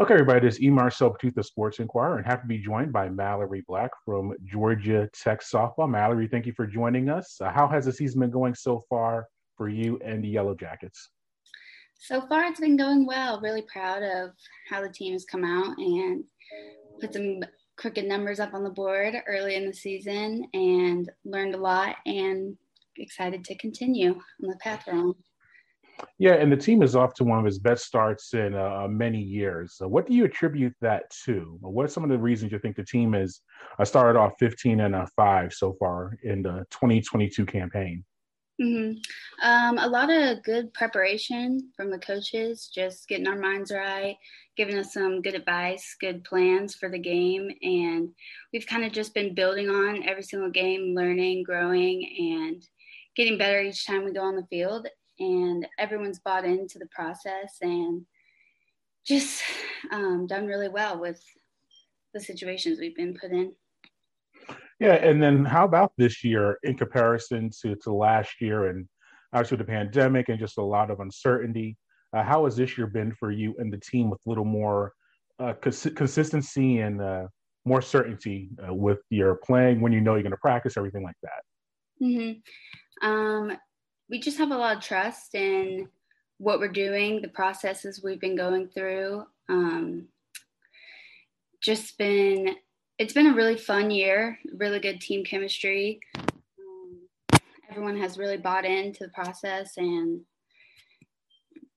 [0.00, 0.70] Okay, everybody, this is E.
[0.70, 5.40] Marcel Patutha Sports Inquirer, and happy to be joined by Mallorie Black from Georgia Tech
[5.40, 5.88] Softball.
[5.88, 7.40] Mallorie, thank you for joining us.
[7.40, 11.10] Uh, how has the season been going so far for you and the Yellow Jackets?
[11.96, 13.40] So far, it's been going well.
[13.40, 14.30] Really proud of
[14.68, 16.24] how the team has come out and
[17.00, 17.44] put some
[17.76, 22.56] crooked numbers up on the board early in the season and learned a lot and
[22.96, 25.14] excited to continue on the path we're on.
[26.18, 29.20] Yeah, and the team is off to one of its best starts in uh, many
[29.20, 29.74] years.
[29.76, 31.58] So what do you attribute that to?
[31.60, 33.40] What are some of the reasons you think the team has
[33.78, 38.04] uh, started off 15 and a 5 so far in the 2022 campaign?
[38.62, 38.98] Mm-hmm.
[39.48, 44.16] Um, a lot of good preparation from the coaches, just getting our minds right,
[44.56, 47.50] giving us some good advice, good plans for the game.
[47.62, 48.10] And
[48.52, 52.64] we've kind of just been building on every single game, learning, growing, and
[53.16, 54.86] getting better each time we go on the field
[55.18, 58.04] and everyone's bought into the process and
[59.06, 59.42] just
[59.92, 61.22] um, done really well with
[62.14, 63.52] the situations we've been put in.
[64.80, 68.88] Yeah, and then how about this year in comparison to, to last year and
[69.32, 71.76] obviously the pandemic and just a lot of uncertainty?
[72.14, 74.92] Uh, how has this year been for you and the team with a little more
[75.40, 77.26] uh, cons- consistency and uh,
[77.64, 81.16] more certainty uh, with your playing when you know you're going to practice, everything like
[81.22, 81.42] that?
[82.02, 83.08] Mm-hmm.
[83.08, 83.56] Um,
[84.08, 85.88] we just have a lot of trust in
[86.38, 89.24] what we're doing, the processes we've been going through.
[89.48, 90.08] Um,
[91.62, 92.56] just been,
[92.98, 96.00] it's been a really fun year, really good team chemistry.
[96.18, 96.98] Um,
[97.70, 100.20] everyone has really bought into the process and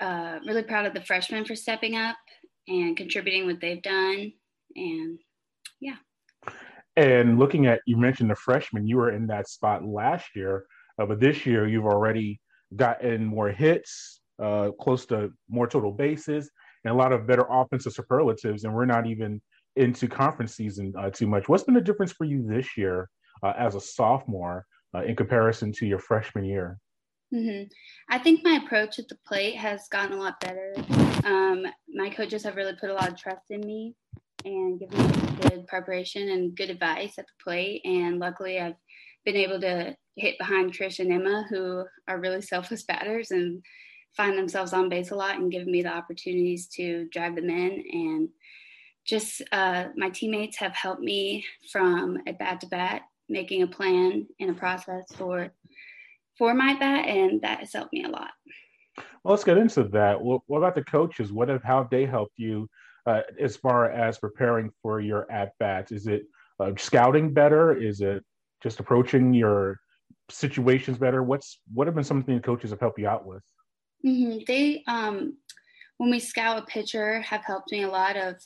[0.00, 2.16] uh, really proud of the freshmen for stepping up
[2.66, 4.32] and contributing what they've done.
[4.74, 5.18] And
[5.80, 5.96] yeah.
[6.96, 10.66] And looking at, you mentioned the freshmen, you were in that spot last year
[10.98, 12.40] uh, but this year, you've already
[12.76, 16.50] gotten more hits, uh, close to more total bases,
[16.84, 18.64] and a lot of better offensive superlatives.
[18.64, 19.40] And we're not even
[19.76, 21.48] into conference season uh, too much.
[21.48, 23.08] What's been the difference for you this year
[23.42, 26.78] uh, as a sophomore uh, in comparison to your freshman year?
[27.32, 27.64] Mm-hmm.
[28.08, 30.72] I think my approach at the plate has gotten a lot better.
[31.24, 33.94] Um, my coaches have really put a lot of trust in me
[34.44, 37.82] and given me good preparation and good advice at the plate.
[37.84, 38.76] And luckily, I've
[39.28, 43.62] been able to hit behind Trish and Emma, who are really selfless batters and
[44.16, 47.84] find themselves on base a lot and giving me the opportunities to drive them in.
[47.92, 48.28] And
[49.06, 54.26] just uh, my teammates have helped me from at bat to bat, making a plan
[54.40, 55.50] and a process for
[56.38, 58.30] for my bat, and that has helped me a lot.
[58.96, 60.18] Well, let's get into that.
[60.18, 61.34] What, what about the coaches?
[61.34, 62.66] What have how have they helped you
[63.04, 65.92] uh, as far as preparing for your at bats?
[65.92, 66.22] Is it
[66.58, 67.74] uh, scouting better?
[67.76, 68.24] Is it
[68.62, 69.80] just approaching your
[70.30, 71.22] situations better?
[71.22, 73.42] What's what have been some things coaches have helped you out with?
[74.04, 74.38] Mm-hmm.
[74.46, 75.36] They um,
[75.98, 78.36] when we scout a pitcher, have helped me a lot of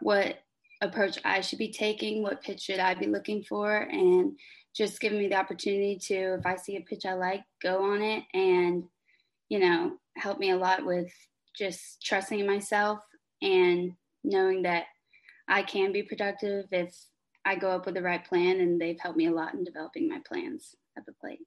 [0.00, 0.38] what
[0.80, 4.38] approach I should be taking, what pitch should I be looking for, and
[4.76, 8.02] just giving me the opportunity to, if I see a pitch I like, go on
[8.02, 8.84] it, and
[9.48, 11.10] you know, help me a lot with
[11.56, 13.00] just trusting myself
[13.42, 13.92] and
[14.22, 14.84] knowing that
[15.48, 16.94] I can be productive if
[17.48, 20.06] I go up with the right plan, and they've helped me a lot in developing
[20.06, 21.40] my plans at the plate.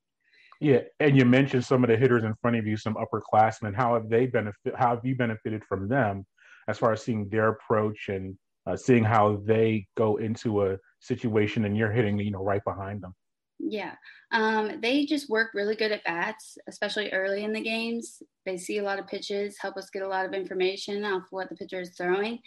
[0.59, 3.75] Yeah, and you mentioned some of the hitters in front of you, some upperclassmen.
[3.75, 4.73] How have they benefit?
[4.75, 6.25] How have you benefited from them,
[6.67, 8.35] as far as seeing their approach and
[8.66, 13.01] uh, seeing how they go into a situation, and you're hitting, you know, right behind
[13.01, 13.13] them?
[13.59, 13.94] Yeah,
[14.31, 18.23] um, they just work really good at bats, especially early in the games.
[18.44, 21.50] They see a lot of pitches, help us get a lot of information off what
[21.50, 22.40] the pitcher is throwing,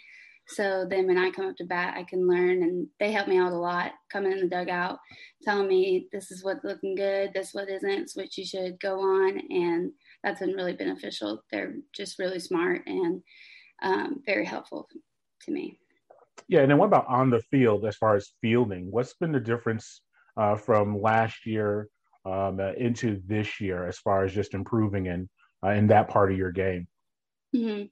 [0.47, 3.37] so then when I come up to bat, I can learn and they help me
[3.37, 4.99] out a lot coming in the dugout,
[5.43, 9.39] telling me this is what's looking good, this what isn't, which you should go on.
[9.49, 9.91] And
[10.23, 11.41] that's been really beneficial.
[11.51, 13.21] They're just really smart and
[13.81, 14.87] um, very helpful
[15.41, 15.79] to me.
[16.47, 16.61] Yeah.
[16.61, 18.91] And then what about on the field as far as fielding?
[18.91, 20.01] What's been the difference
[20.37, 21.89] uh, from last year
[22.23, 25.27] um, uh, into this year as far as just improving in,
[25.65, 26.87] uh, in that part of your game?
[27.55, 27.85] Mm-hmm.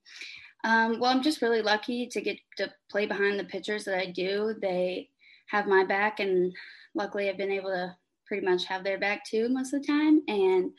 [0.63, 4.05] Um, well, I'm just really lucky to get to play behind the pitchers that I
[4.05, 4.55] do.
[4.61, 5.09] They
[5.47, 6.53] have my back, and
[6.95, 7.95] luckily, I've been able to
[8.25, 10.21] pretty much have their back too most of the time.
[10.27, 10.71] And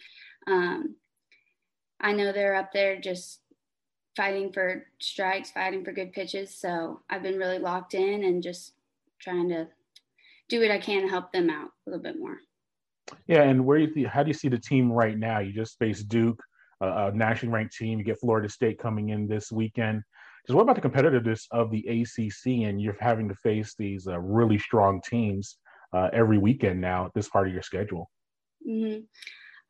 [0.46, 0.96] um,
[2.00, 3.40] I know they're up there just
[4.16, 6.54] fighting for strikes, fighting for good pitches.
[6.54, 8.72] So I've been really locked in and just
[9.20, 9.68] trying to
[10.48, 12.38] do what I can to help them out a little bit more.
[13.26, 15.40] Yeah, and where you how do you see the team right now?
[15.40, 16.42] You just faced Duke
[16.80, 17.98] a, nationally ranked team.
[17.98, 20.02] You get Florida State coming in this weekend.
[20.46, 24.18] Just what about the competitiveness of the ACC and you're having to face these uh,
[24.20, 25.56] really strong teams
[25.94, 28.10] uh, every weekend now, at this part of your schedule?
[28.68, 29.04] Mm-hmm.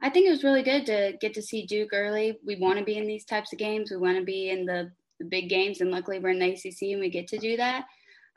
[0.03, 2.39] I think it was really good to get to see Duke early.
[2.45, 3.91] We want to be in these types of games.
[3.91, 4.91] We want to be in the
[5.21, 7.85] the big games, and luckily we're in the ACC and we get to do that.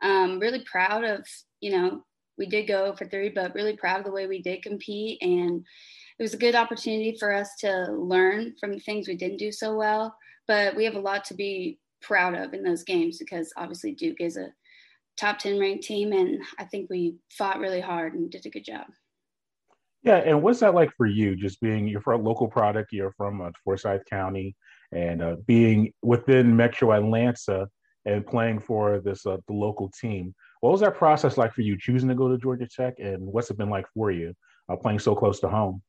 [0.03, 1.25] Um, really proud of
[1.59, 2.03] you know
[2.37, 5.21] we did go for three, but really proud of the way we did compete.
[5.21, 5.65] And
[6.19, 9.51] it was a good opportunity for us to learn from the things we didn't do
[9.51, 10.15] so well.
[10.47, 14.19] But we have a lot to be proud of in those games because obviously Duke
[14.19, 14.51] is a
[15.17, 16.13] top 10 ranked team.
[16.13, 18.85] And I think we fought really hard and did a good job.
[20.03, 21.35] Yeah, and what's that like for you?
[21.35, 24.55] Just being you're from a local product, you're from uh, Forsyth County,
[24.91, 27.67] and uh, being within Metro Atlanta
[28.05, 30.33] and playing for this uh, the local team.
[30.61, 33.49] What was that process like for you choosing to go to Georgia Tech, and what's
[33.49, 34.33] it been like for you
[34.69, 35.81] uh, playing so close to home?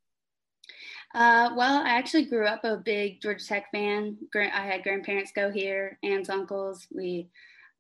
[1.15, 4.17] Uh, well, I actually grew up a big Georgia Tech fan.
[4.35, 6.87] I had grandparents go here, aunts, uncles.
[6.95, 7.31] We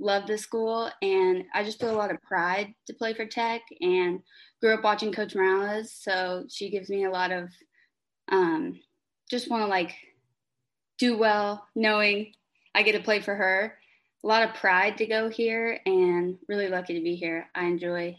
[0.00, 3.62] loved the school, and I just feel a lot of pride to play for Tech.
[3.80, 4.20] And
[4.60, 7.50] grew up watching Coach Morales, so she gives me a lot of
[8.30, 8.80] um,
[9.30, 9.94] just want to like
[10.98, 12.32] do well, knowing
[12.74, 13.78] I get to play for her
[14.24, 17.48] a lot of pride to go here and really lucky to be here.
[17.54, 18.18] I enjoy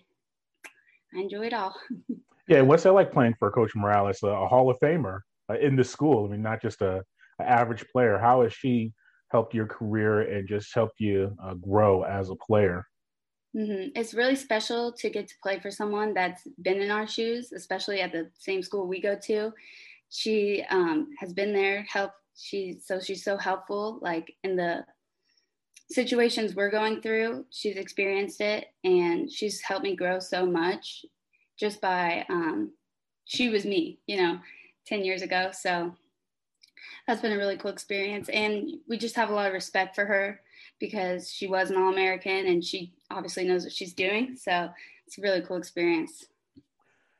[1.15, 1.75] I enjoy it all.
[2.47, 5.83] yeah, what's that like playing for Coach Morales, a, Hall of Famer uh, in the
[5.83, 6.25] school?
[6.25, 7.03] I mean, not just a,
[7.39, 8.17] a, average player.
[8.17, 8.93] How has she
[9.31, 12.85] helped your career and just helped you uh, grow as a player?
[13.55, 13.89] Mm-hmm.
[13.95, 18.01] It's really special to get to play for someone that's been in our shoes, especially
[18.01, 19.51] at the same school we go to.
[20.09, 22.11] She um, has been there, help.
[22.35, 24.85] She so she's so helpful, like in the
[25.91, 31.05] situations we're going through, she's experienced it and she's helped me grow so much
[31.59, 32.71] just by, um,
[33.25, 34.39] she was me, you know,
[34.87, 35.49] 10 years ago.
[35.51, 35.95] So
[37.07, 38.29] that's been a really cool experience.
[38.29, 40.41] And we just have a lot of respect for her
[40.79, 44.35] because she was an All American and she obviously knows what she's doing.
[44.35, 44.69] So
[45.05, 46.25] it's a really cool experience.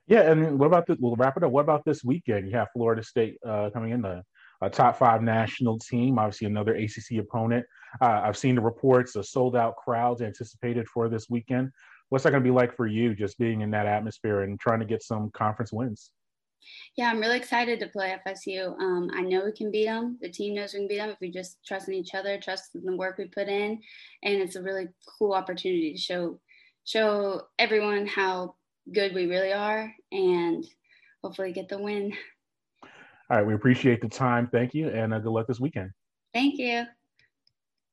[0.08, 0.32] Yeah.
[0.32, 1.52] And what about the, we'll wrap it up.
[1.52, 2.48] What about this weekend?
[2.48, 4.24] You have Florida State uh, coming in the
[4.62, 7.66] a top five national team, obviously another ACC opponent.
[8.02, 11.72] Uh, I've seen the reports of sold out crowds anticipated for this weekend.
[12.10, 14.80] What's that going to be like for you, just being in that atmosphere and trying
[14.80, 16.12] to get some conference wins?
[16.98, 18.78] Yeah, I'm really excited to play FSU.
[18.80, 20.18] Um, I know we can beat them.
[20.22, 22.76] The team knows we can beat them if we just trust in each other, trust
[22.76, 23.80] in the work we put in,
[24.24, 26.40] and it's a really cool opportunity to show
[26.86, 28.56] show everyone how
[28.92, 30.66] good we really are, and
[31.24, 32.14] hopefully get the win.
[33.30, 34.50] All right, we appreciate the time.
[34.52, 35.92] Thank you, and uh, good luck this weekend.
[36.34, 36.86] Thank you.